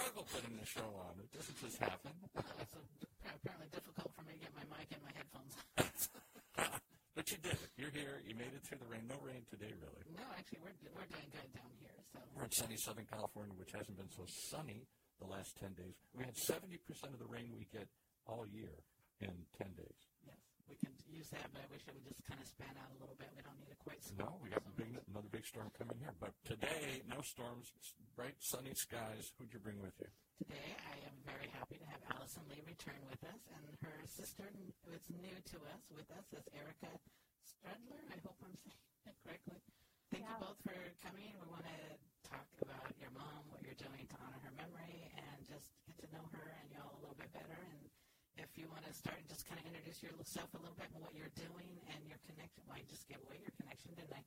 [0.00, 1.12] struggle putting the show on.
[1.20, 2.12] It doesn't just happen.
[3.20, 5.54] It's apparently difficult for me to get my mic and my headphones.
[7.16, 7.70] but you did it.
[7.76, 8.20] You're here.
[8.26, 9.04] You made it through the rain.
[9.08, 10.02] No rain today, really.
[10.12, 11.94] no, actually, we're, we're doing good down here.
[12.12, 14.88] So We're in sunny Southern California, which hasn't been so sunny
[15.20, 15.94] the last 10 days.
[16.16, 16.80] We had 70%
[17.12, 17.88] of the rain we get
[18.26, 18.82] all year
[19.20, 20.00] in 10 days.
[20.26, 20.39] yes,
[20.70, 22.98] we can use that, but I wish it would just kind of span out a
[23.02, 23.26] little bit.
[23.34, 24.14] We don't need it quite so.
[24.14, 26.14] No, we got so big, another big storm coming here.
[26.22, 27.74] But today, no storms,
[28.14, 29.34] bright sunny skies.
[29.36, 30.06] Who'd you bring with you?
[30.46, 34.46] Today, I am very happy to have Allison Lee return with us, and her sister,
[34.86, 36.88] who is new to us, with us is Erica
[37.42, 38.00] Stradler.
[38.14, 39.58] I hope I'm saying that correctly.
[40.14, 41.34] Thank you both for coming.
[41.38, 41.80] We want to
[42.26, 46.08] talk about your mom, what you're doing to honor her memory, and just get to
[46.14, 47.58] know her and y'all a little bit better.
[47.58, 47.86] And
[48.38, 51.00] if you want to start, and just kind of introduce yourself a little bit and
[51.00, 52.60] what you're doing and your connection.
[52.68, 54.20] Well, I just gave away your connection, didn't I?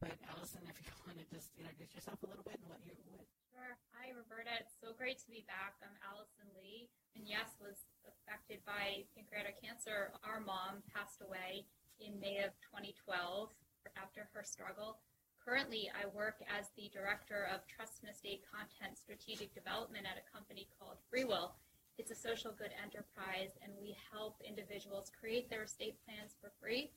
[0.00, 2.96] But Allison, if you want to just introduce yourself a little bit and what you
[3.12, 3.76] what Sure.
[3.92, 4.56] Hi, Roberta.
[4.56, 5.76] It's so great to be back.
[5.84, 10.16] I'm Allison Lee, and yes, was affected by pancreatic cancer.
[10.24, 11.68] Our mom passed away
[12.00, 13.52] in May of 2012
[14.00, 15.04] after her struggle.
[15.44, 20.24] Currently, I work as the director of Trust and Estate Content Strategic Development at a
[20.32, 21.52] company called Freewill.
[21.94, 26.90] It's a social good enterprise, and we help individuals create their estate plans for free.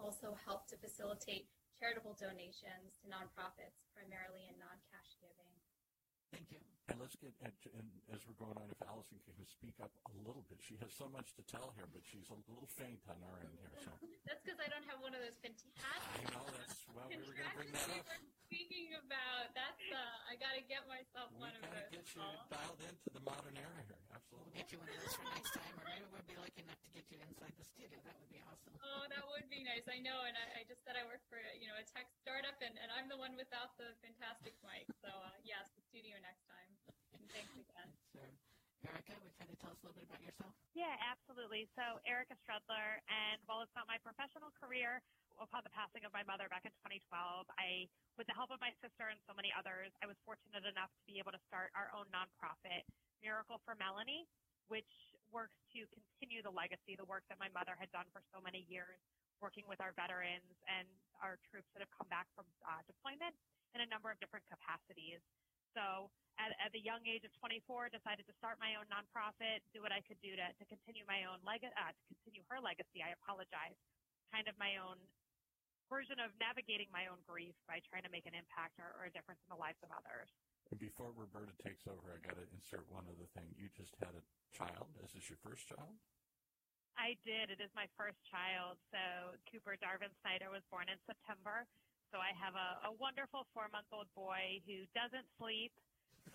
[0.00, 1.44] Also, help to facilitate
[1.76, 5.52] charitable donations to nonprofits, primarily in non-cash giving.
[6.32, 6.64] thank you.
[6.88, 10.14] And let's get, and, and as we're going on, if Allison can speak up a
[10.24, 10.58] little bit.
[10.64, 13.54] She has so much to tell here, but she's a little faint on our end
[13.60, 13.70] here.
[13.84, 13.92] So
[14.26, 15.84] That's because I don't have one of those fantastic.
[15.84, 18.08] I know that's, well, we were going to bring that up.
[18.52, 21.88] Contractions Speaking about that's uh, I got to get myself We one of got to
[21.88, 22.04] those.
[22.04, 22.44] get you Paul.
[22.52, 23.96] dialed into the modern era here.
[23.96, 24.52] We'll Absolutely.
[24.60, 26.90] get you one of those for next time, or maybe we'll be lucky enough to
[26.92, 27.96] get you inside the studio.
[28.04, 28.72] That would be awesome.
[28.84, 29.88] Oh, that would be nice.
[29.88, 32.60] I know, and I, I just said I work for you know a tech startup,
[32.60, 34.84] and, and I'm the one without the fantastic mic.
[35.00, 36.70] So uh, yes, the studio next time.
[37.16, 37.88] And thanks again.
[38.12, 38.20] So,
[38.86, 40.52] Erica, would kind of tell us a little bit about yourself?
[40.74, 41.70] Yeah, absolutely.
[41.78, 45.02] So Erica Strudler, and while it's not my professional career,
[45.40, 47.02] upon the passing of my mother back in 2012,
[47.56, 50.92] I, with the help of my sister and so many others, I was fortunate enough
[50.92, 52.84] to be able to start our own nonprofit,
[53.24, 54.26] Miracle for Melanie,
[54.68, 54.88] which
[55.32, 58.68] works to continue the legacy, the work that my mother had done for so many
[58.68, 59.00] years,
[59.40, 60.86] working with our veterans and
[61.18, 63.34] our troops that have come back from uh, deployment
[63.74, 65.22] in a number of different capacities.
[65.72, 66.08] So
[66.40, 69.92] at, at the young age of 24, decided to start my own nonprofit, do what
[69.92, 73.04] I could do to, to continue my own leg, uh, to continue her legacy.
[73.04, 73.76] I apologize.
[74.32, 74.96] Kind of my own
[75.92, 79.12] version of navigating my own grief by trying to make an impact or, or a
[79.12, 80.32] difference in the lives of others.
[80.72, 83.52] And before Roberta takes over, I got to insert one other thing.
[83.60, 84.24] You just had a
[84.56, 84.88] child.
[85.04, 85.92] Is this your first child?
[86.96, 87.52] I did.
[87.52, 88.80] It is my first child.
[88.88, 91.68] So Cooper Darvin Snyder was born in September.
[92.12, 95.72] So I have a, a wonderful four month old boy who doesn't sleep,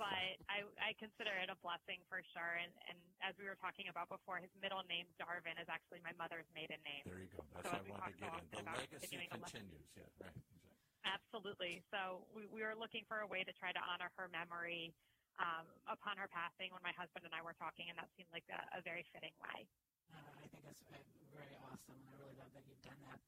[0.02, 0.10] but
[0.50, 2.58] I, I consider it a blessing for sure.
[2.58, 6.18] And, and as we were talking about before, his middle name, Darvin, is actually my
[6.18, 7.06] mother's maiden name.
[7.06, 7.46] There you go.
[7.54, 8.50] That's So what I as we wanted to get talked in.
[8.50, 9.86] so The about legacy continuing continues.
[9.94, 10.34] Yeah, right.
[10.34, 10.74] Exactly.
[11.06, 11.74] Absolutely.
[11.94, 14.98] So we, we were looking for a way to try to honor her memory
[15.38, 18.50] um, upon her passing when my husband and I were talking, and that seemed like
[18.50, 19.70] a, a very fitting way.
[20.10, 20.98] Uh, I think that's uh,
[21.30, 23.22] very awesome, and I really love that you've done that.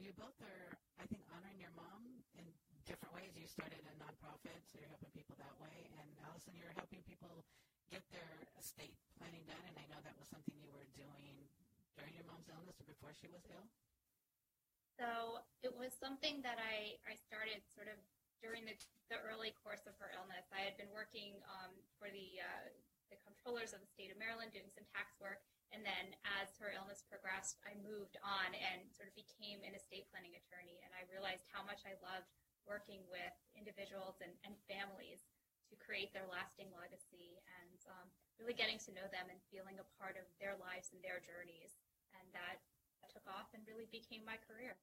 [0.00, 2.00] You both are, I think, honoring your mom
[2.32, 2.48] in
[2.88, 3.36] different ways.
[3.36, 5.92] You started a nonprofit, so you're helping people that way.
[6.00, 7.44] And Allison, you're helping people
[7.92, 11.36] get their estate planning done, and I know that was something you were doing
[12.00, 13.68] during your mom's illness or before she was ill.
[14.96, 18.00] So it was something that I, I started sort of
[18.40, 18.80] during the,
[19.12, 20.48] the early course of her illness.
[20.48, 22.72] I had been working um, for the, uh,
[23.12, 25.44] the controllers of the state of Maryland doing some tax work.
[25.70, 30.10] And then as her illness progressed, I moved on and sort of became an estate
[30.10, 30.82] planning attorney.
[30.82, 32.26] And I realized how much I loved
[32.66, 35.22] working with individuals and, and families
[35.70, 38.06] to create their lasting legacy and um,
[38.42, 41.78] really getting to know them and feeling a part of their lives and their journeys.
[42.18, 42.58] And that
[43.06, 44.74] took off and really became my career.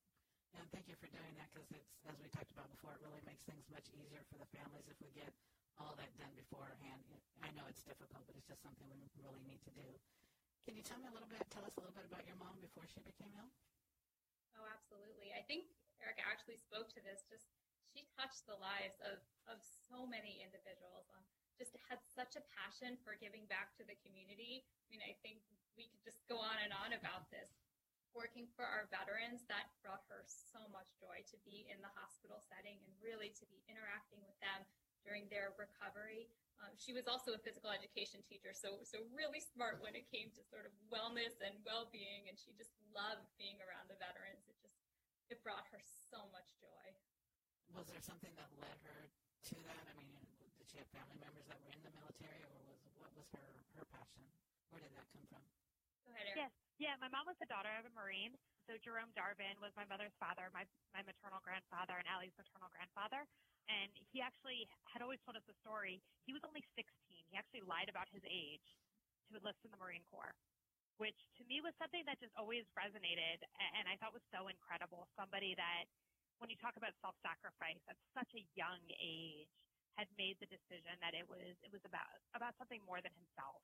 [0.55, 3.23] And thank you for doing that because it's, as we talked about before, it really
[3.27, 5.31] makes things much easier for the families if we get
[5.75, 7.03] all that done beforehand.
[7.43, 9.87] I know it's difficult, but it's just something we really need to do.
[10.67, 12.59] Can you tell me a little bit, tell us a little bit about your mom
[12.59, 13.47] before she became ill?
[14.59, 15.31] Oh, absolutely.
[15.31, 15.71] I think
[16.03, 17.23] Erica actually spoke to this.
[17.31, 17.47] Just
[17.95, 21.07] she touched the lives of, of so many individuals.
[21.15, 21.23] Um,
[21.55, 24.67] just had such a passion for giving back to the community.
[24.67, 25.39] I mean, I think
[25.79, 27.47] we could just go on and on about this.
[28.11, 32.43] Working for our veterans, that brought her so much joy to be in the hospital
[32.43, 34.56] setting and really to be interacting with them
[35.07, 36.27] during their recovery.
[36.59, 40.33] Um, she was also a physical education teacher, so so really smart when it came
[40.35, 44.43] to sort of wellness and well-being, and she just loved being around the veterans.
[44.51, 44.75] It just
[45.31, 46.85] it brought her so much joy.
[47.71, 49.85] Was there something that led her to that?
[49.85, 50.11] I mean,
[50.57, 53.47] did she have family members that were in the military, or was what was her
[53.77, 54.25] her passion?
[54.73, 55.45] Where did that come from?
[56.03, 56.49] Go ahead, Erin.
[56.49, 56.53] Yes.
[56.81, 58.33] Yeah, my mom was the daughter of a Marine.
[58.65, 60.65] So Jerome Darvin was my mother's father, my
[60.97, 63.29] my maternal grandfather, and Allie's maternal grandfather.
[63.67, 65.99] And he actually had always told us the story.
[66.23, 66.87] He was only 16.
[67.27, 68.63] He actually lied about his age
[69.27, 70.35] to enlist in the Marine Corps,
[71.03, 75.11] which to me was something that just always resonated and I thought was so incredible.
[75.19, 75.91] Somebody that,
[76.39, 79.51] when you talk about self-sacrifice at such a young age,
[79.97, 83.59] had made the decision that it was it was about about something more than himself.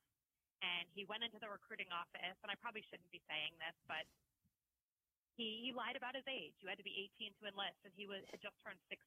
[0.60, 4.02] And he went into the recruiting office, and I probably shouldn't be saying this, but
[5.38, 6.56] he, he lied about his age.
[6.58, 8.98] You had to be 18 to enlist, and he was had just turned 16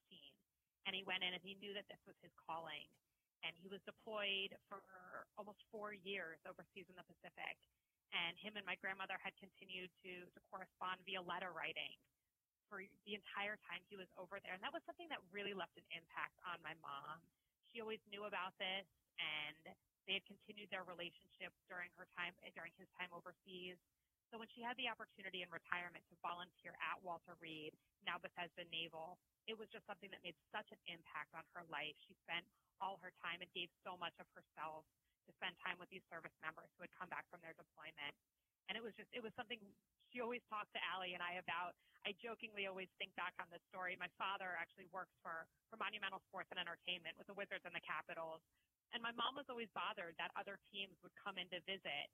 [0.87, 2.87] and he went in and he knew that this was his calling.
[3.45, 4.81] And he was deployed for
[5.37, 7.59] almost four years overseas in the Pacific.
[8.15, 11.99] And him and my grandmother had continued to, to correspond via letter writing
[12.71, 14.55] for the entire time he was over there.
[14.55, 17.19] And that was something that really left an impact on my mom.
[17.69, 18.87] She always knew about this
[19.19, 19.75] and
[20.07, 23.75] they had continued their relationship during her time during his time overseas.
[24.31, 28.63] So when she had the opportunity in retirement to volunteer at Walter Reed, now Bethesda
[28.71, 31.95] Naval, it was just something that made such an impact on her life.
[32.03, 32.43] She spent
[32.83, 34.83] all her time and gave so much of herself
[35.25, 38.13] to spend time with these service members who had come back from their deployment.
[38.67, 39.59] And it was just, it was something
[40.11, 41.75] she always talked to Allie and I about.
[42.03, 43.99] I jokingly always think back on this story.
[43.99, 47.83] My father actually works for, for Monumental Sports and Entertainment with the Wizards and the
[47.83, 48.39] Capitals.
[48.95, 52.07] And my mom was always bothered that other teams would come in to visit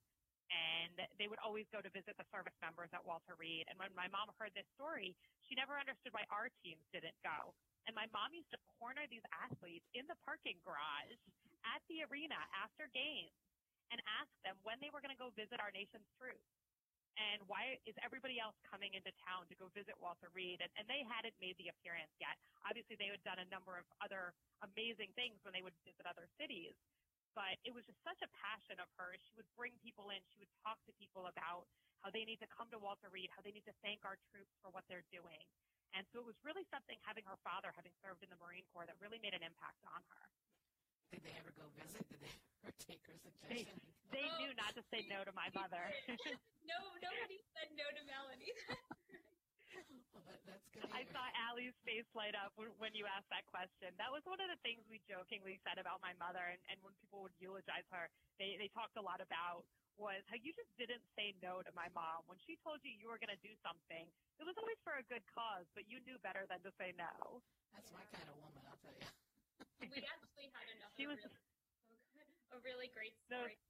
[0.52, 3.68] and they would always go to visit the service members at Walter Reed.
[3.72, 5.16] And when my mom heard this story,
[5.48, 7.56] she never understood why our teams didn't go.
[7.88, 11.20] And my mom used to corner these athletes in the parking garage
[11.64, 13.36] at the arena after games
[13.92, 16.48] and ask them when they were going to go visit our nation's troops.
[17.14, 20.66] And why is everybody else coming into town to go visit Walter Reed?
[20.66, 22.42] And, and they hadn't made the appearance yet.
[22.66, 24.34] Obviously, they had done a number of other
[24.66, 26.74] amazing things when they would visit other cities
[27.34, 29.22] but it was just such a passion of hers.
[29.26, 30.22] She would bring people in.
[30.34, 31.66] She would talk to people about
[32.06, 34.54] how they need to come to Walter Reed, how they need to thank our troops
[34.62, 35.44] for what they're doing.
[35.94, 38.90] And so it was really something having her father having served in the Marine Corps
[38.90, 40.26] that really made an impact on her.
[41.14, 42.02] Did they ever go visit?
[42.10, 42.34] Did they
[42.66, 43.78] ever take her suggestion?
[44.10, 44.38] They, they Oh.
[44.42, 45.90] knew not to say no to my mother.
[46.70, 48.54] no, nobody said no to Melanie.
[50.76, 50.90] Well, that, that's good.
[50.90, 53.94] to I saw Allie's face light up when, when you asked that question.
[54.02, 56.94] That was one of the things we jokingly said about my mother, and, and when
[56.98, 58.10] people would eulogize her,
[58.42, 59.66] they, they talked a lot about
[60.02, 62.26] was how you just didn't say no to my mom.
[62.26, 64.10] When she told you you were going to do something,
[64.42, 67.46] it was always for a good cause, but you knew better than to say no.
[67.78, 69.06] That's my kind of woman, I'll tell you.
[69.94, 73.46] we actually had another She was- really, a really great No.
[73.46, 73.62] story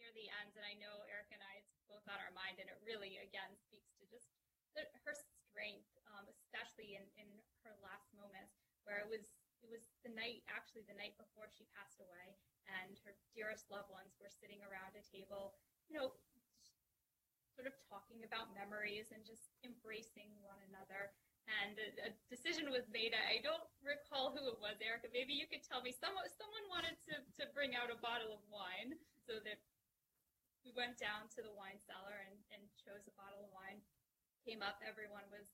[0.00, 2.72] near the end, and I know Eric and I it's both on our mind, and
[2.72, 4.32] it really again speaks to just
[4.72, 5.12] the, her
[5.52, 5.84] strength,
[6.98, 7.28] in, in
[7.62, 9.22] her last moments, where it was
[9.62, 12.34] it was the night actually the night before she passed away,
[12.66, 15.54] and her dearest loved ones were sitting around a table,
[15.86, 16.10] you know,
[17.54, 21.14] sort of talking about memories and just embracing one another
[21.50, 23.14] and a, a decision was made.
[23.14, 25.10] I don't recall who it was, Erica.
[25.10, 25.90] Maybe you could tell me.
[25.90, 28.94] Someone someone wanted to, to bring out a bottle of wine,
[29.26, 29.58] so that
[30.62, 33.82] we went down to the wine cellar and, and chose a bottle of wine.
[34.46, 35.46] Came up, everyone was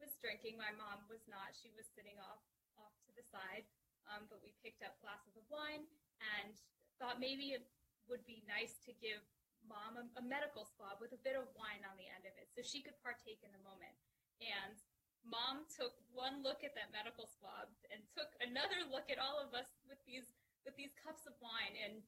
[0.00, 0.58] was drinking.
[0.58, 1.54] My mom was not.
[1.54, 2.42] She was sitting off
[2.78, 3.66] off to the side.
[4.04, 5.88] Um, but we picked up glasses of wine
[6.20, 6.52] and
[7.00, 7.64] thought maybe it
[8.04, 9.24] would be nice to give
[9.64, 12.52] mom a, a medical swab with a bit of wine on the end of it
[12.52, 13.96] so she could partake in the moment.
[14.44, 14.76] And
[15.24, 19.56] mom took one look at that medical swab and took another look at all of
[19.56, 20.28] us with these
[20.68, 22.00] with these cups of wine and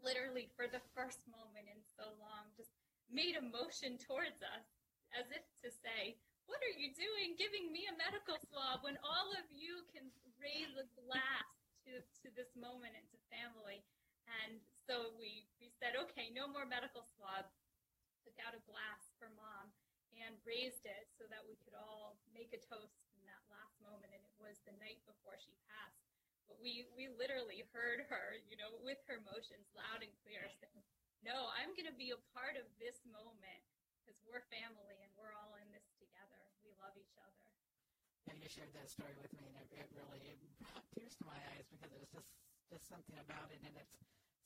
[0.00, 2.72] literally for the first moment in so long just
[3.08, 4.64] made a motion towards us
[5.12, 6.16] as if to say
[6.50, 10.10] what are you doing giving me a medical swab when all of you can
[10.42, 11.48] raise a glass
[11.86, 13.80] to, to this moment and to family
[14.42, 17.46] and so we, we said okay no more medical swab
[18.26, 19.70] took out a glass for mom
[20.18, 24.10] and raised it so that we could all make a toast in that last moment.
[24.10, 26.02] And it was the night before she passed.
[26.50, 30.82] But we, we literally heard her, you know, with her motions loud and clear saying,
[31.22, 33.62] No, I'm going to be a part of this moment
[34.02, 35.69] because we're family and we're all in
[36.90, 37.46] love each other.
[38.26, 41.24] Yeah, you shared that story with me, and it, it really it brought tears to
[41.30, 42.26] my eyes because it was just
[42.66, 43.94] just something about it, and it's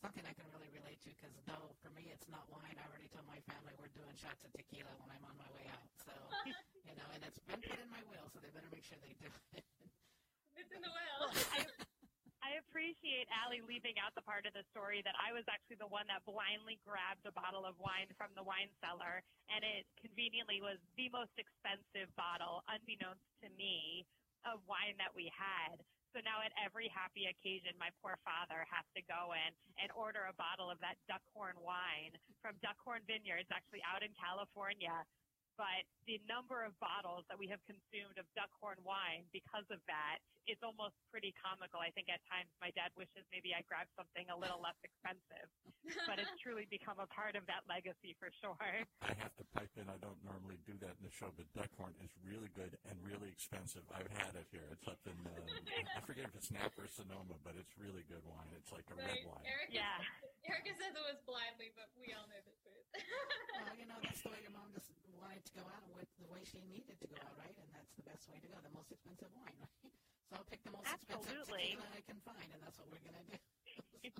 [0.04, 1.10] something I can really relate to.
[1.16, 4.44] Because though for me it's not wine, I already told my family we're doing shots
[4.44, 5.88] of tequila when I'm on my way out.
[6.04, 6.12] So
[6.88, 9.16] you know, and it's been put in my will, so they better make sure they
[9.16, 9.64] do it.
[10.60, 11.32] It's in the will.
[11.56, 11.64] I,
[12.44, 15.88] I appreciate Allie leaving out the part of the story that I was actually the
[15.88, 20.60] one that blindly grabbed a bottle of wine from the wine cellar, and it conveniently
[20.60, 24.04] was the most expensive bottle, unbeknownst to me,
[24.44, 25.80] of wine that we had.
[26.12, 30.28] So now at every happy occasion, my poor father has to go in and order
[30.28, 32.12] a bottle of that Duckhorn wine
[32.44, 34.92] from Duckhorn Vineyards, actually out in California.
[35.54, 40.18] But the number of bottles that we have consumed of Duckhorn wine because of that
[40.50, 41.80] is almost pretty comical.
[41.80, 45.48] I think at times my dad wishes maybe I grabbed something a little less expensive,
[46.10, 48.58] but it's truly become a part of that legacy for sure.
[49.00, 49.86] I have to pipe in.
[49.88, 53.30] I don't normally do that in the show, but Duckhorn is really good and really
[53.32, 53.86] expensive.
[53.94, 54.66] I've had it here.
[54.74, 55.38] It's up in, uh,
[55.96, 58.50] I forget if it's Napa or Sonoma, but it's really good wine.
[58.58, 59.46] It's like a red wine.
[59.46, 60.02] Erica, Yeah.
[60.44, 62.84] Erica says it was blindly, but we all know the truth.
[63.56, 66.28] well, you know, that's the way your mom just wanted to go out with the
[66.32, 67.52] way she needed to go out, right?
[67.54, 69.92] And that's the best way to go, the most expensive wine, right?
[70.28, 71.76] So I'll pick the most expensive Absolutely.
[71.76, 73.36] tequila I can find, and that's what we're gonna do.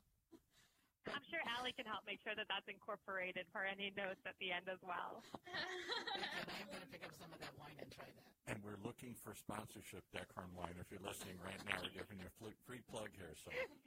[1.15, 4.51] I'm sure Allie can help make sure that that's incorporated for any notes at the
[4.53, 5.21] end as well.
[6.17, 8.29] and I am gonna pick up some of that wine and try that.
[8.49, 10.77] And we're looking for sponsorship, Duckhorn Wine.
[10.77, 12.35] If you're listening right now, we're giving you a
[12.69, 13.33] free plug here.
[13.41, 13.84] So There you go.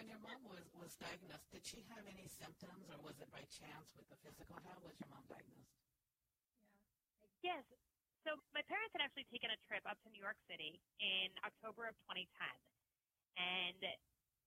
[0.00, 3.44] When your mom was, was diagnosed, did she have any symptoms, or was it by
[3.52, 4.56] chance with the physical?
[4.64, 5.76] How was your mom diagnosed?
[7.44, 7.60] Yeah.
[7.60, 7.68] Yes.
[8.24, 11.84] So my parents had actually taken a trip up to New York City in October
[11.84, 12.32] of 2010.
[13.36, 13.76] And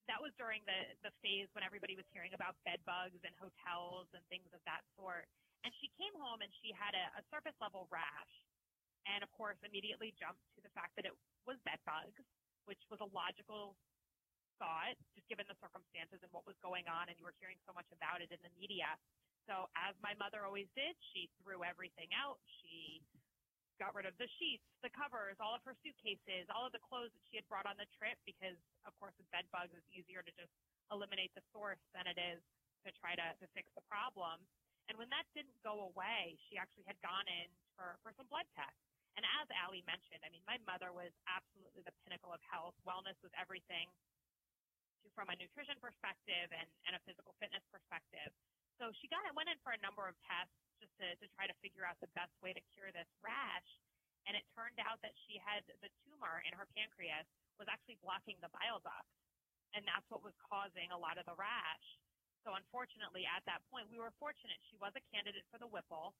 [0.09, 4.09] that was during the, the phase when everybody was hearing about bed bugs and hotels
[4.17, 5.29] and things of that sort.
[5.61, 8.33] And she came home and she had a, a surface level rash.
[9.05, 11.13] And of course, immediately jumped to the fact that it
[11.45, 12.25] was bed bugs,
[12.65, 13.77] which was a logical
[14.57, 17.09] thought, just given the circumstances and what was going on.
[17.09, 18.89] And you were hearing so much about it in the media.
[19.49, 22.39] So as my mother always did, she threw everything out.
[22.63, 23.03] She
[23.81, 27.11] got rid of the sheets, the covers, all of her suitcases, all of the clothes
[27.11, 28.55] that she had brought on the trip because,
[28.85, 30.53] of course, with bed bugs, it's easier to just
[30.93, 32.39] eliminate the source than it is
[32.85, 34.39] to try to, to fix the problem.
[34.91, 38.47] And when that didn't go away, she actually had gone in for, for some blood
[38.53, 38.83] tests.
[39.15, 42.73] And as Allie mentioned, I mean, my mother was absolutely the pinnacle of health.
[42.81, 43.87] Wellness was everything
[45.11, 48.31] from a nutrition perspective and, and a physical fitness perspective.
[48.79, 51.55] So she got went in for a number of tests just to, to try to
[51.61, 53.69] figure out the best way to cure this rash.
[54.25, 57.27] And it turned out that she had the tumor in her pancreas
[57.59, 59.07] was actually blocking the bile duct.
[59.75, 61.87] And that's what was causing a lot of the rash.
[62.45, 64.59] So unfortunately, at that point, we were fortunate.
[64.67, 66.11] She was a candidate for the Whipple.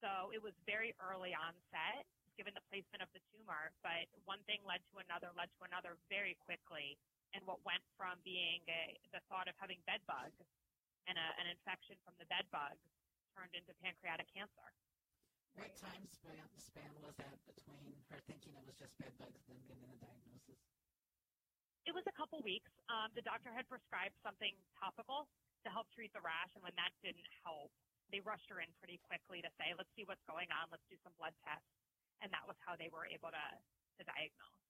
[0.00, 2.04] So it was very early onset,
[2.36, 3.72] given the placement of the tumor.
[3.84, 6.96] But one thing led to another, led to another very quickly.
[7.34, 10.38] And what went from being a, the thought of having bed bugs
[11.10, 12.86] and a, an infection from the bed bugs
[13.34, 14.70] turned into pancreatic cancer.
[15.58, 19.58] What time span, span was that between her thinking it was just bed bugs and
[19.58, 20.58] then getting the diagnosis?
[21.84, 22.70] It was a couple weeks.
[22.86, 25.26] Um, the doctor had prescribed something topical
[25.66, 27.74] to help treat the rash, and when that didn't help,
[28.14, 30.96] they rushed her in pretty quickly to say, let's see what's going on, let's do
[31.02, 31.66] some blood tests.
[32.22, 33.46] And that was how they were able to,
[33.98, 34.63] to diagnose.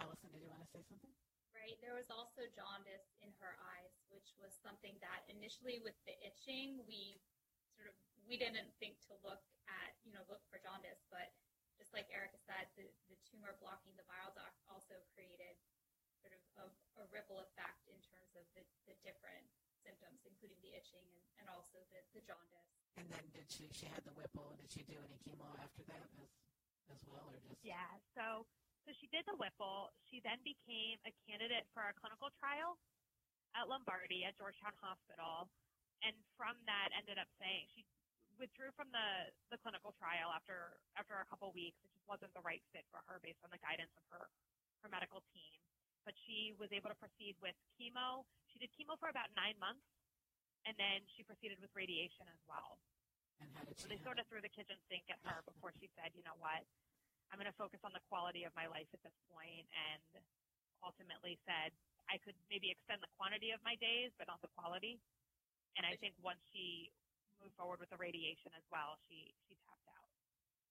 [0.00, 1.12] Allison, did you want to say something?
[1.52, 1.76] Right.
[1.84, 6.80] There was also jaundice in her eyes, which was something that initially with the itching,
[6.88, 7.20] we
[7.76, 7.96] sort of
[8.26, 11.34] we didn't think to look at, you know, look for jaundice, but
[11.76, 15.58] just like Erica said, the, the tumor blocking the bile duct also created
[16.22, 16.66] sort of a,
[17.02, 19.42] a ripple effect in terms of the, the different
[19.82, 22.70] symptoms, including the itching and, and also the, the jaundice.
[22.94, 24.52] And then did she she had the Whipple?
[24.60, 26.30] Did she do any chemo after that as
[26.92, 27.88] as well, or just Yeah.
[28.12, 28.44] So
[28.84, 29.90] so she did the Whipple.
[30.10, 32.78] She then became a candidate for a clinical trial
[33.54, 35.48] at Lombardi at Georgetown Hospital,
[36.02, 37.84] and from that ended up saying she
[38.40, 41.78] withdrew from the the clinical trial after after a couple weeks.
[41.84, 44.24] It just wasn't the right fit for her based on the guidance of her
[44.82, 45.60] her medical team.
[46.02, 48.26] But she was able to proceed with chemo.
[48.50, 49.86] She did chemo for about nine months,
[50.66, 52.82] and then she proceeded with radiation as well.
[53.38, 55.86] And how did So they sort of threw the kitchen sink at her before she
[55.94, 56.66] said, you know what,
[57.32, 60.20] I'm going to focus on the quality of my life at this point, and
[60.84, 61.72] ultimately said
[62.12, 65.00] I could maybe extend the quantity of my days, but not the quality.
[65.80, 66.92] And I think once she
[67.40, 70.12] moved forward with the radiation as well, she she tapped out.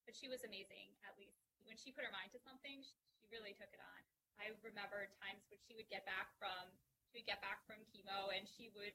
[0.06, 1.42] but she was amazing at least.
[1.66, 4.02] When she put her mind to something she really took it on.
[4.38, 6.70] I remember times when she would get back from
[7.10, 8.94] she would get back from chemo and she would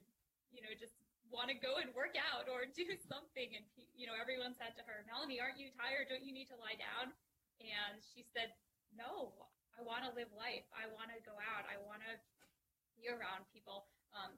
[0.55, 0.95] you know just
[1.27, 3.59] want to go and work out or do something.
[3.59, 6.07] And you know everyone said to her melanie aren't you tired?
[6.07, 7.11] Don't you need to lie down
[7.61, 8.53] and she said
[8.95, 9.33] no
[9.77, 10.65] I want to live life.
[10.73, 11.69] I want to go out.
[11.69, 12.17] I want to
[12.97, 13.85] be around people.
[14.09, 14.33] Um,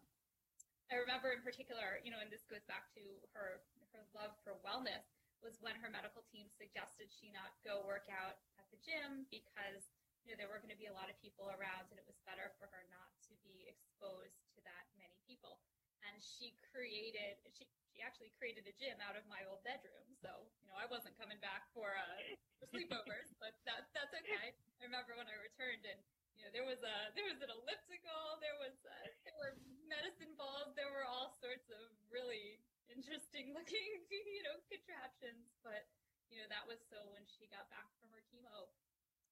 [0.92, 3.64] I remember in particular, you know, and this goes back to her
[3.96, 5.08] her love for wellness
[5.42, 9.90] was when her medical team suggested she not go work out at the gym because
[10.22, 12.20] you know there were going to be a lot of people around and it was
[12.28, 15.58] better for her not to be exposed to that many people.
[16.06, 20.10] And she created she she actually created a gym out of my old bedroom.
[20.20, 20.30] So
[20.62, 22.20] you know I wasn't coming back for uh,
[22.60, 24.54] for sleepovers, but that that's okay.
[24.54, 26.00] I remember when I returned and
[26.40, 29.58] you know, there was a there was an elliptical, there was a, there were
[29.90, 32.62] medicine balls, there were all sorts of really
[32.94, 35.50] interesting looking, you know, contraptions.
[35.66, 35.90] But
[36.30, 38.70] you know, that was so when she got back from her chemo,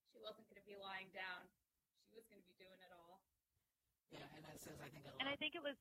[0.10, 1.46] she wasn't going to be lying down;
[2.10, 3.22] she was going to be doing it all.
[4.10, 5.22] Yeah, and that says I think a lot.
[5.22, 5.78] And I think it was.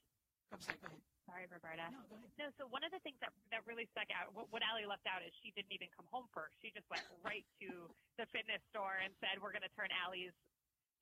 [0.53, 0.77] I'm sorry.
[0.85, 1.01] Go ahead.
[1.25, 1.89] Sorry, Roberta.
[1.91, 2.31] No, go ahead.
[2.39, 5.09] No, so one of the things that that really stuck out, what, what Allie left
[5.09, 6.61] out is she didn't even come home first.
[6.61, 7.89] She just went right to
[8.21, 10.37] the fitness store and said, "We're going to turn Allie's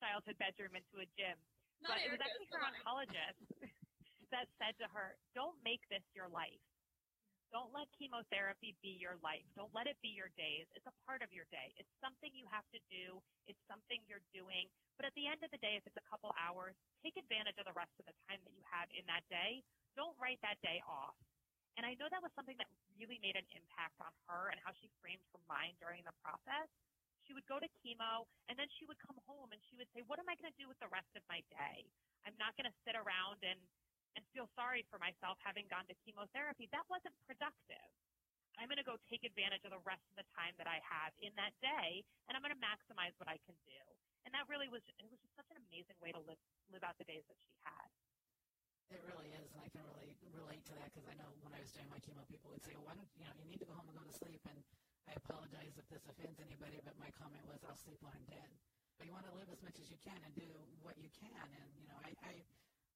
[0.01, 1.39] childhood bedroom into a gym."
[1.83, 3.39] Not but it was actually her oncologist
[4.35, 6.63] that said to her, "Don't make this your life.
[7.53, 9.47] Don't let chemotherapy be your life.
[9.55, 10.67] Don't let it be your days.
[10.75, 11.71] It's a part of your day.
[11.79, 13.23] It's something you have to do.
[13.47, 14.67] It's something you're doing.
[14.99, 16.75] But at the end of the day, if it's a couple hours,
[17.07, 19.63] take advantage of the rest of the time that you have in that day.
[19.95, 21.15] Don't write that day off."
[21.77, 24.71] And I know that was something that really made an impact on her and how
[24.79, 26.71] she framed her mind during the process
[27.25, 30.05] she would go to chemo and then she would come home and she would say,
[30.05, 31.89] What am I going to do with the rest of my day?
[32.25, 33.59] I'm not going to sit around and,
[34.17, 36.69] and feel sorry for myself having gone to chemotherapy.
[36.73, 37.89] That wasn't productive.
[38.55, 41.11] I'm going to go take advantage of the rest of the time that I have
[41.19, 43.83] in that day and I'm going to maximize what I can do.
[44.25, 46.41] And that really was, it was just such an amazing way to live,
[46.71, 47.89] live out the days that she had.
[48.95, 51.59] It really is, and I can really relate to that because I know when I
[51.59, 53.75] was doing my chemo, people would say, "Why don't you know you need to go
[53.75, 54.61] home and go to sleep?" And
[55.09, 57.04] I apologize if this offends anybody, but my
[57.75, 58.55] "I'll sleep when I'm dead."
[58.95, 60.47] But you want to live as much as you can and do
[60.87, 61.35] what you can.
[61.35, 62.33] And you know, I, I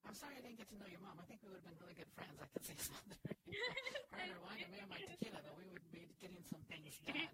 [0.07, 1.19] I'm sorry I didn't get to know your mom.
[1.19, 2.39] I think we would have been really good friends.
[2.39, 3.19] I could say something.
[3.19, 6.63] Her and her wine and me and my tequila, but we would be getting some
[6.71, 7.27] things done.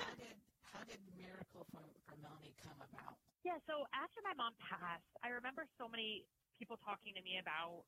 [0.00, 0.40] how did
[0.72, 3.20] how did Miracle for, for Melanie come about?
[3.44, 6.24] Yeah, so after my mom passed, I remember so many
[6.56, 7.84] people talking to me about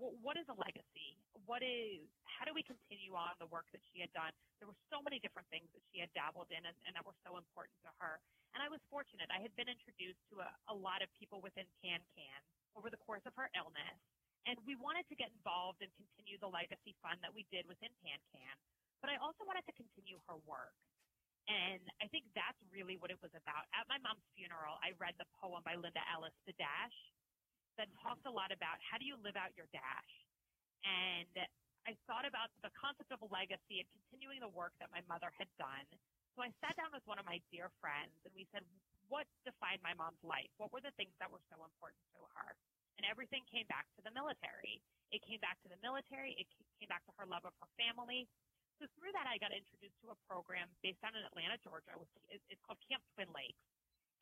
[0.00, 1.20] wh- what is a legacy?
[1.44, 4.32] What is, how do we continue on the work that she had done?
[4.58, 7.16] There were so many different things that she had dabbled in and, and that were
[7.24, 8.20] so important to her.
[8.56, 9.28] And I was fortunate.
[9.28, 12.40] I had been introduced to a, a lot of people within PanCan
[12.78, 13.98] over the course of her illness.
[14.44, 17.92] And we wanted to get involved and continue the legacy fund that we did within
[18.04, 18.56] PanCan.
[19.00, 20.76] But I also wanted to continue her work.
[21.44, 23.68] And I think that's really what it was about.
[23.76, 26.96] At my mom's funeral, I read the poem by Linda Ellis, The Dash,
[27.78, 30.12] that talks a lot about how do you live out your dash.
[30.84, 31.48] And
[31.84, 35.32] I thought about the concept of a legacy and continuing the work that my mother
[35.36, 35.84] had done.
[36.36, 38.64] So I sat down with one of my dear friends and we said,
[39.12, 40.48] what defined my mom's life?
[40.56, 42.56] What were the things that were so important to her?
[42.96, 44.80] And everything came back to the military.
[45.12, 46.34] It came back to the military.
[46.40, 46.48] It
[46.80, 48.26] came back to her love of her family.
[48.80, 51.94] So through that, I got introduced to a program based out in Atlanta, Georgia.
[52.32, 53.60] It's called Camp Twin Lakes.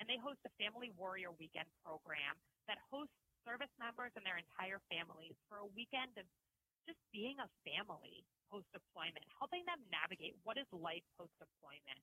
[0.03, 2.35] And they host a Family Warrior Weekend program
[2.67, 6.27] that hosts service members and their entire families for a weekend of
[6.87, 12.01] just being a family post deployment, helping them navigate what is life post deployment.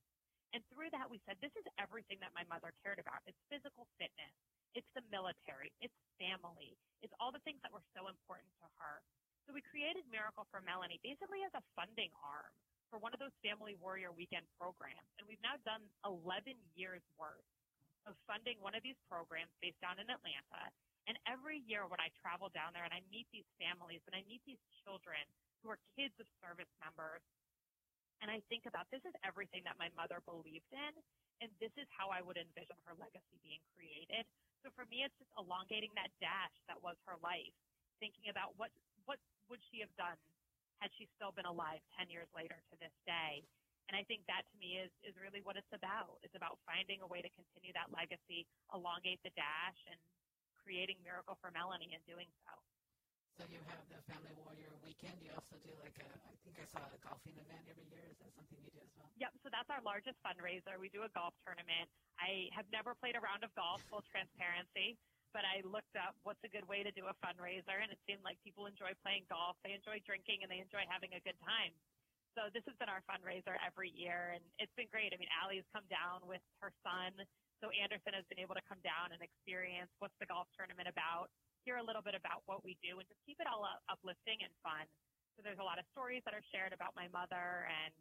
[0.50, 3.22] And through that, we said, this is everything that my mother cared about.
[3.22, 4.34] It's physical fitness.
[4.74, 5.70] It's the military.
[5.78, 6.74] It's family.
[7.06, 8.98] It's all the things that were so important to her.
[9.46, 12.50] So we created Miracle for Melanie basically as a funding arm
[12.90, 15.06] for one of those Family Warrior Weekend programs.
[15.18, 17.46] And we've now done 11 years worth
[18.10, 20.74] of funding one of these programs based down in Atlanta.
[21.10, 24.22] And every year when I travel down there and I meet these families and I
[24.30, 25.18] meet these children
[25.58, 27.18] who are kids of service members,
[28.22, 30.94] and I think about this is everything that my mother believed in,
[31.42, 34.22] and this is how I would envision her legacy being created.
[34.62, 37.58] So for me, it's just elongating that dash that was her life,
[37.98, 38.70] thinking about what
[39.02, 39.18] what
[39.50, 40.14] would she have done
[40.78, 43.42] had she still been alive 10 years later to this day.
[43.90, 46.22] And I think that to me is, is really what it's about.
[46.22, 49.98] It's about finding a way to continue that legacy, elongate the dash, and
[50.64, 52.52] creating Miracle for Melanie and doing so.
[53.40, 55.16] So you have the Family Warrior Weekend.
[55.24, 58.04] You also do like a, I think I saw a golfing event every year.
[58.12, 59.08] Is that something you do as well?
[59.16, 60.76] Yep, so that's our largest fundraiser.
[60.76, 61.88] We do a golf tournament.
[62.20, 65.00] I have never played a round of golf, full transparency,
[65.32, 68.20] but I looked up what's a good way to do a fundraiser, and it seemed
[68.26, 71.72] like people enjoy playing golf, they enjoy drinking, and they enjoy having a good time.
[72.36, 75.10] So this has been our fundraiser every year, and it's been great.
[75.10, 77.16] I mean, Allie's come down with her son,
[77.60, 81.28] so Anderson has been able to come down and experience what's the golf tournament about,
[81.68, 84.40] hear a little bit about what we do, and just keep it all up- uplifting
[84.40, 84.88] and fun.
[85.36, 87.92] So there's a lot of stories that are shared about my mother, and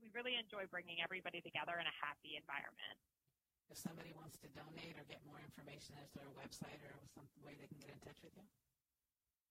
[0.00, 2.98] we really enjoy bringing everybody together in a happy environment.
[3.68, 7.28] if somebody wants to donate or get more information, is there a website or some
[7.44, 8.42] way they can get in touch with you?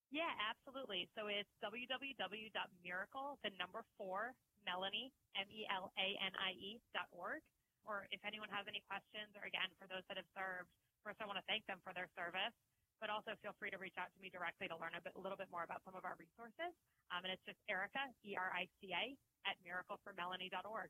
[0.09, 1.05] Yeah, absolutely.
[1.13, 4.33] So it's www.miracle, the number four,
[4.65, 7.43] Melanie, M-E-L-A-N-I-E dot org.
[7.87, 10.67] Or if anyone has any questions, or again, for those that have served,
[11.07, 12.51] first I want to thank them for their service,
[12.99, 15.21] but also feel free to reach out to me directly to learn a, bit, a
[15.23, 16.75] little bit more about some of our resources.
[17.15, 19.15] Um, and it's just Erica, E-R-I-C-A,
[19.47, 20.89] at miracleformelanie.org.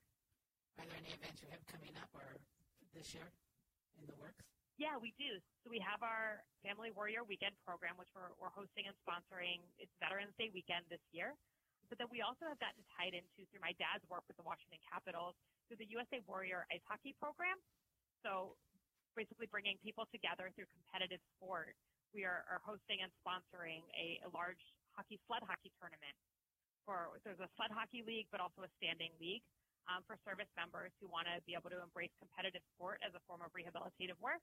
[0.82, 2.26] Are there any events you have coming up or
[2.98, 3.30] this year
[4.02, 4.42] in the works?
[4.82, 5.38] Yeah, we do.
[5.62, 9.62] So we have our Family Warrior Weekend program, which we're, we're hosting and sponsoring.
[9.78, 11.34] It's Veterans Day weekend this year.
[11.90, 14.78] But then we also have gotten tied into through my dad's work with the Washington
[14.86, 15.34] Capitals
[15.68, 17.56] through the USA Warrior Ice Hockey program.
[18.24, 18.56] So
[19.14, 21.76] basically bringing people together through competitive sport.
[22.16, 24.62] We are, are hosting and sponsoring a, a large
[24.96, 26.16] hockey sled hockey tournament.
[26.88, 29.44] For there's a sled hockey league, but also a standing league
[29.92, 33.22] um, for service members who want to be able to embrace competitive sport as a
[33.28, 34.40] form of rehabilitative work.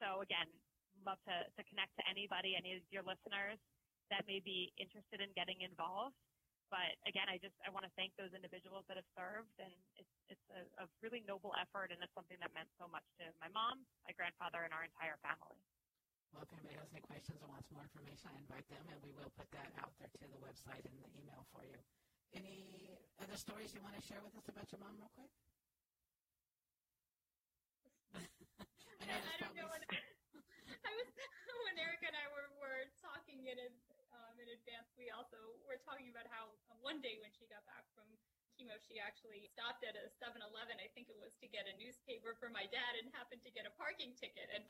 [0.00, 0.48] So again,
[1.04, 3.60] love to, to connect to anybody, any of your listeners
[4.08, 6.16] that may be interested in getting involved.
[6.70, 10.14] But again, I just I want to thank those individuals that have served, and it's
[10.26, 13.46] it's a, a really noble effort, and it's something that meant so much to my
[13.54, 15.54] mom, my grandfather, and our entire family.
[16.34, 19.14] Well, if anybody has any questions or wants more information, I invite them, and we
[19.14, 21.78] will put that out there to the website and the email for you.
[22.34, 22.90] Any
[23.22, 25.30] other stories you want to share with us about your mom, real quick?
[29.00, 29.82] I know I don't know probably when
[30.90, 31.08] I was
[31.62, 33.85] when Erica and I were, were talking in ad- um,
[34.46, 34.86] in advance.
[34.94, 38.06] We also were talking about how um, one day when she got back from
[38.54, 40.78] chemo, she actually stopped at a 7-Eleven.
[40.78, 43.66] I think it was to get a newspaper for my dad, and happened to get
[43.66, 44.46] a parking ticket.
[44.54, 44.62] And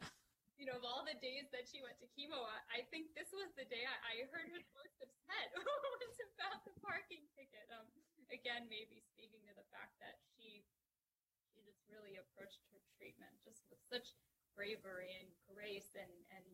[0.57, 3.29] you know, of all the days that she went to chemo, I, I think this
[3.37, 7.69] was the day I, I heard her most upset was about the parking ticket.
[7.69, 7.85] Um,
[8.33, 10.65] again, maybe speaking to the fact that she
[11.53, 14.17] she just really approached her treatment just with such
[14.57, 16.49] bravery and grace and and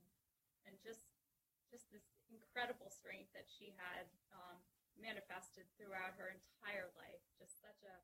[0.66, 1.11] and just
[1.72, 4.04] just this incredible strength that she had
[4.36, 4.60] um,
[5.00, 7.24] manifested throughout her entire life.
[7.40, 7.94] Just such a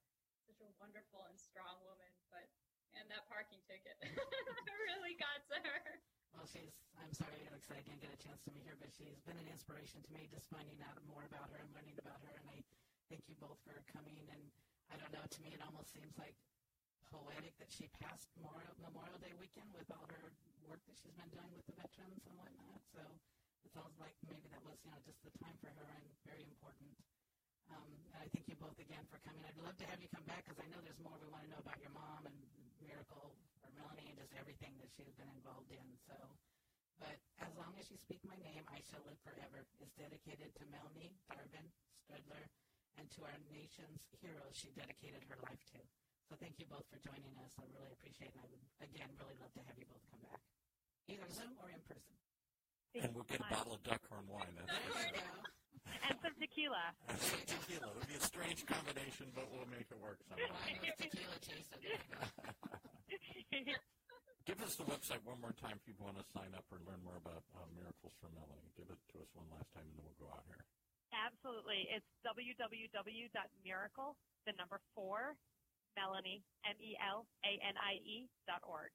[0.49, 2.09] such a wonderful and strong woman.
[2.33, 2.49] But
[2.97, 4.01] and that parking ticket
[4.89, 6.01] really got to her.
[6.33, 9.21] Well, she's, I'm sorry, Alex, I didn't get a chance to meet her, but she's
[9.29, 12.33] been an inspiration to me just finding out more about her and learning about her.
[12.33, 12.65] And I
[13.13, 14.25] thank you both for coming.
[14.33, 14.45] And
[14.89, 16.37] I don't know, to me, it almost seems like
[17.09, 20.33] poetic that she passed Memorial, Memorial Day weekend with all her
[20.69, 22.81] work that she's been doing with the veterans and whatnot.
[22.93, 23.01] So
[23.69, 26.41] it sounds like maybe that was, you know, just the time for her and very
[26.41, 26.89] important.
[27.69, 29.45] Um, and I thank you both again for coming.
[29.45, 31.53] I'd love to have you come back because I know there's more we want to
[31.53, 32.39] know about your mom and
[32.81, 35.85] Miracle or Melanie and just everything that she's been involved in.
[36.09, 36.17] So,
[36.97, 40.65] but as long as you speak my name, I shall live forever is dedicated to
[40.73, 41.69] Melanie Darvin
[42.01, 42.49] Strudler
[42.97, 45.81] and to our nation's heroes she dedicated her life to.
[46.25, 47.53] So thank you both for joining us.
[47.61, 48.41] I really appreciate it.
[48.41, 50.41] And I would, again, really love to have you both come back,
[51.13, 52.17] either Zoom or in person.
[52.97, 54.49] And we'll get a bottle of duckhorn wine.
[54.57, 55.21] That's for There sure.
[56.09, 56.95] And some tequila.
[57.09, 57.93] And some tequila.
[57.93, 60.53] It'll be a strange combination, but we'll make it work somehow.
[60.97, 61.79] Tequila chaser.
[61.85, 62.01] There.
[64.49, 67.05] Give us the website one more time if you want to sign up or learn
[67.05, 68.73] more about uh, Miracles for Melanie.
[68.81, 70.65] Give it to us one last time, and then we'll go out here.
[71.13, 71.85] Absolutely.
[71.93, 74.11] It's www.miracle,
[74.49, 75.37] the number four,
[76.01, 78.17] Melanie, M-E-L-A-N-I-E
[78.49, 78.93] dot org.